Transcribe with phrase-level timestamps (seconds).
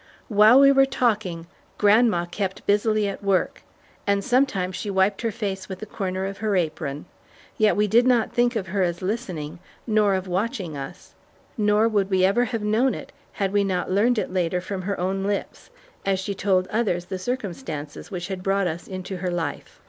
[0.29, 1.45] While we were talking,
[1.77, 3.61] grandma kept busily at work,
[4.07, 7.05] and sometimes she wiped her face with the corner of her apron,
[7.59, 11.13] yet we did not think of her as listening, nor of watching us,
[11.55, 14.99] nor would we ever have known it, had we not learned it later from her
[14.99, 15.69] own lips,
[16.03, 19.79] as she told others the circumstances which had brought us into her life.